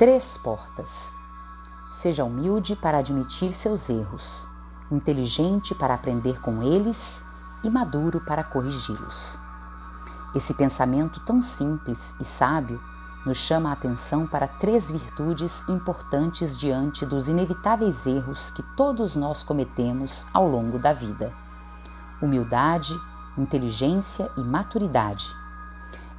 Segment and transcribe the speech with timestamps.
[0.00, 1.14] Três portas.
[1.92, 4.48] Seja humilde para admitir seus erros,
[4.90, 7.22] inteligente para aprender com eles
[7.62, 9.38] e maduro para corrigi-los.
[10.34, 12.80] Esse pensamento tão simples e sábio
[13.26, 19.42] nos chama a atenção para três virtudes importantes diante dos inevitáveis erros que todos nós
[19.42, 21.30] cometemos ao longo da vida:
[22.22, 22.98] humildade,
[23.36, 25.39] inteligência e maturidade.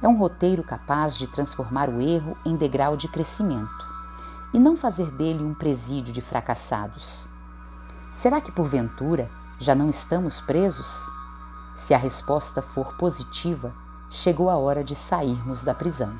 [0.02, 3.86] É um roteiro capaz de transformar o erro em degrau de crescimento
[4.52, 7.28] e não fazer dele um presídio de fracassados.
[8.10, 11.08] Será que porventura já não estamos presos?
[11.76, 13.72] Se a resposta for positiva,
[14.10, 16.18] chegou a hora de sairmos da prisão.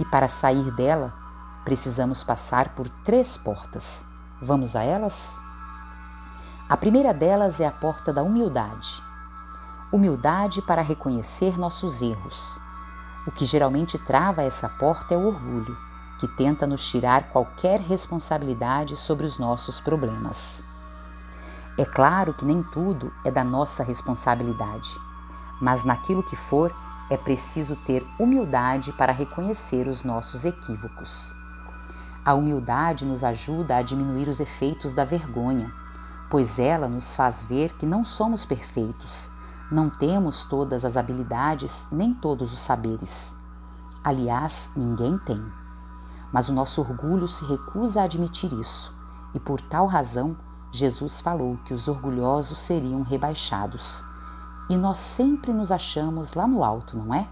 [0.00, 1.14] E para sair dela,
[1.64, 4.04] precisamos passar por três portas.
[4.42, 5.38] Vamos a elas?
[6.68, 9.00] A primeira delas é a porta da humildade.
[9.92, 12.60] Humildade para reconhecer nossos erros.
[13.26, 15.76] O que geralmente trava essa porta é o orgulho,
[16.18, 20.62] que tenta nos tirar qualquer responsabilidade sobre os nossos problemas.
[21.78, 24.88] É claro que nem tudo é da nossa responsabilidade,
[25.60, 26.74] mas naquilo que for,
[27.10, 31.34] é preciso ter humildade para reconhecer os nossos equívocos.
[32.24, 35.72] A humildade nos ajuda a diminuir os efeitos da vergonha,
[36.30, 39.30] pois ela nos faz ver que não somos perfeitos,
[39.70, 43.36] não temos todas as habilidades nem todos os saberes.
[44.02, 45.40] Aliás, ninguém tem.
[46.32, 48.92] Mas o nosso orgulho se recusa a admitir isso,
[49.32, 50.36] e por tal razão
[50.72, 54.04] Jesus falou que os orgulhosos seriam rebaixados.
[54.68, 57.28] E nós sempre nos achamos lá no alto, não é?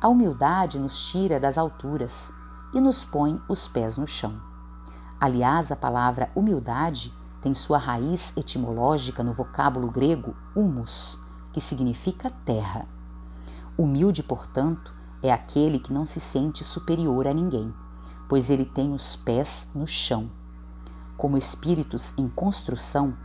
[0.00, 2.32] A humildade nos tira das alturas
[2.72, 4.36] e nos põe os pés no chão.
[5.18, 7.12] Aliás, a palavra humildade
[7.46, 11.16] tem sua raiz etimológica no vocábulo grego humus,
[11.52, 12.88] que significa terra.
[13.78, 17.72] Humilde, portanto, é aquele que não se sente superior a ninguém,
[18.28, 20.28] pois ele tem os pés no chão
[21.16, 23.16] como espíritos em construção,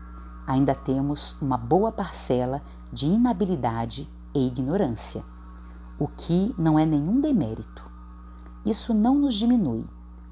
[0.48, 5.24] ainda temos uma boa parcela de inabilidade e ignorância,
[6.00, 7.84] o que não é nenhum demérito.
[8.64, 9.84] Isso não nos diminui,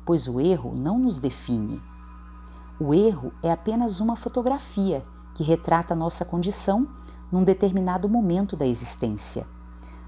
[0.05, 1.81] pois o erro não nos define.
[2.79, 5.03] O erro é apenas uma fotografia
[5.35, 6.87] que retrata nossa condição
[7.29, 9.45] num determinado momento da existência,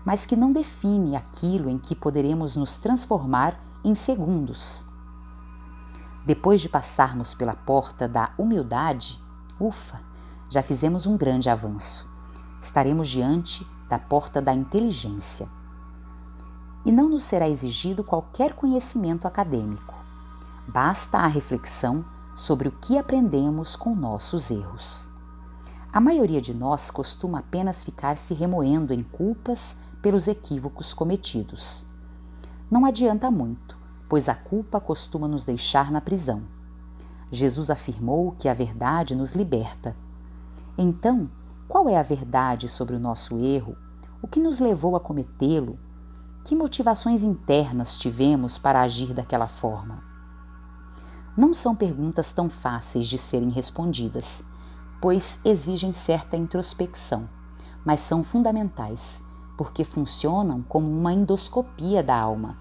[0.06, 4.88] mas que não define aquilo em que poderemos nos transformar em segundos.
[6.26, 9.22] Depois de passarmos pela porta da humildade,
[9.60, 10.00] ufa,
[10.50, 12.10] já fizemos um grande avanço.
[12.62, 15.50] Estaremos diante da porta da inteligência.
[16.86, 19.94] E não nos será exigido qualquer conhecimento acadêmico.
[20.68, 22.06] Basta a reflexão
[22.36, 25.10] sobre o que aprendemos com nossos erros.
[25.92, 31.86] A maioria de nós costuma apenas ficar se remoendo em culpas pelos equívocos cometidos.
[32.70, 33.82] Não adianta muito
[34.12, 36.44] pois a culpa costuma nos deixar na prisão.
[37.32, 39.96] Jesus afirmou que a verdade nos liberta.
[40.78, 41.32] Então,
[41.66, 43.74] qual é a verdade sobre o nosso erro?
[44.22, 45.80] O que nos levou a cometê-lo?
[46.44, 50.11] Que motivações internas tivemos para agir daquela forma?
[51.36, 54.44] Não são perguntas tão fáceis de serem respondidas,
[55.02, 57.30] pois exigem certa introspecção,
[57.86, 59.24] mas são fundamentais,
[59.58, 62.58] porque funcionam como uma endoscopia da alma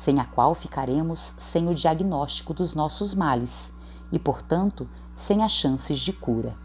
[0.00, 3.74] sem a qual ficaremos sem o diagnóstico dos nossos males
[4.10, 6.56] e, portanto, sem as chances de cura.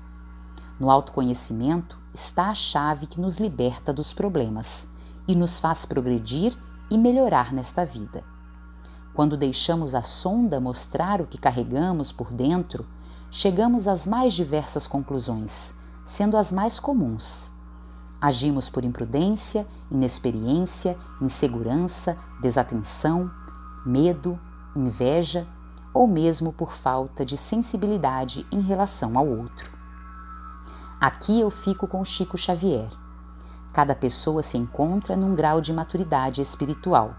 [0.80, 4.88] No autoconhecimento está a chave que nos liberta dos problemas
[5.28, 6.58] e nos faz progredir
[6.90, 8.24] e melhorar nesta vida.
[9.16, 12.86] Quando deixamos a sonda mostrar o que carregamos por dentro,
[13.32, 17.50] chegamos às mais diversas conclusões, sendo as mais comuns.
[18.20, 23.32] Agimos por imprudência, inexperiência, insegurança, desatenção,
[23.86, 24.38] medo,
[24.76, 25.48] inveja
[25.94, 29.72] ou mesmo por falta de sensibilidade em relação ao outro.
[31.00, 32.90] Aqui eu fico com Chico Xavier.
[33.72, 37.16] Cada pessoa se encontra num grau de maturidade espiritual.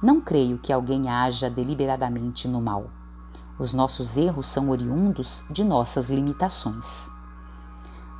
[0.00, 2.90] Não creio que alguém haja deliberadamente no mal.
[3.58, 7.10] Os nossos erros são oriundos de nossas limitações.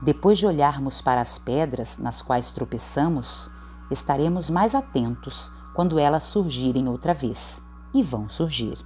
[0.03, 3.49] Depois de olharmos para as pedras nas quais tropeçamos,
[3.91, 7.63] estaremos mais atentos quando elas surgirem outra vez,
[7.95, 8.77] e vão surgir.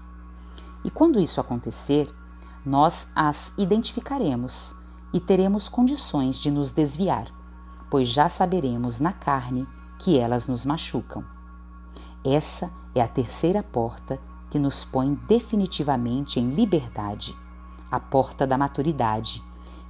[0.84, 2.14] E quando isso acontecer,
[2.64, 4.76] nós as identificaremos
[5.14, 7.28] e teremos condições de nos desviar,
[7.90, 9.66] pois já saberemos na carne
[9.98, 11.24] que elas nos machucam.
[12.24, 14.20] Essa é a terceira porta
[14.50, 17.34] que nos põe definitivamente em liberdade,
[17.90, 19.42] a porta da maturidade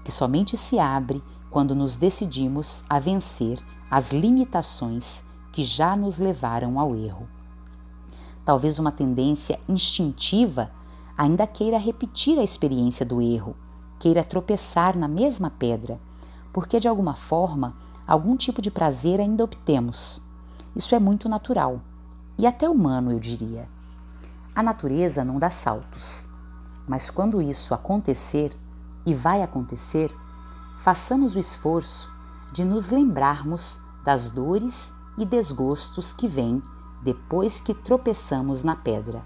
[0.05, 6.79] que somente se abre quando nos decidimos a vencer as limitações que já nos levaram
[6.79, 7.29] ao erro.
[8.45, 10.73] talvez uma tendência instintiva,
[11.17, 13.55] ainda queira repetir a experiência do erro,
[14.01, 16.01] queira tropeçar na mesma pedra,
[16.53, 20.21] porque de alguma forma algum tipo de prazer ainda obtemos.
[20.75, 21.81] Isso é muito natural
[22.43, 23.69] e até humano, eu diria.
[24.53, 26.29] A natureza não dá saltos,
[26.89, 28.53] mas quando isso acontecer,
[29.07, 30.13] e vai acontecer,
[30.79, 32.11] façamos o esforço
[32.53, 36.61] de nos lembrarmos das dores e desgostos que vêm
[37.01, 39.23] depois que tropeçamos na pedra.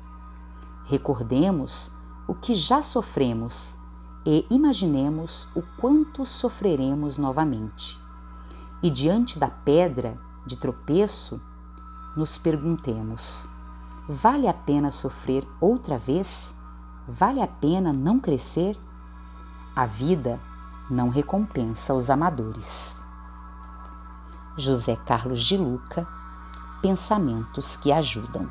[0.85, 1.91] Recordemos
[2.29, 3.79] o que já sofremos
[4.27, 7.99] e imaginemos o quanto sofreremos novamente.
[8.83, 11.41] E diante da pedra de tropeço,
[12.17, 13.49] nos perguntemos:
[14.09, 16.55] vale a pena sofrer outra vez?
[17.07, 18.77] Vale a pena não crescer?
[19.75, 20.41] A vida
[20.91, 23.01] não recompensa os amadores.
[24.57, 26.09] José Carlos de Luca
[26.83, 28.49] Pensamentos que ajudam.